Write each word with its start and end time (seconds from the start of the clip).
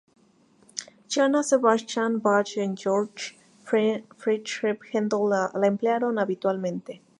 Johann 1.09 1.43
Sebastian 1.43 2.17
Bach 2.21 2.47
y 2.57 2.73
Georg 2.75 3.13
Friedrich 3.63 4.65
Händel 4.91 5.29
la 5.29 5.45
emplearon 5.53 6.17
habitualmente. 6.17 7.01